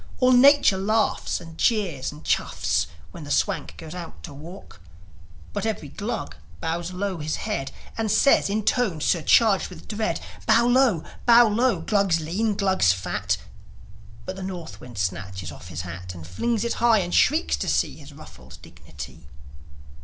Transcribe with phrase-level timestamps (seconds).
[0.17, 4.81] All nature laughs and jeers and chaffs When the Swank goes out to walk;
[5.53, 10.65] But every Glug bows low his head, And says in tones surcharged with dread, "Bow
[10.65, 13.37] low, bow low, Glugs lean, Glugs fat!"
[14.25, 17.67] But the North wind snatches off his hat, And flings it high, and shrieks to
[17.67, 19.27] see His ruffled dignity.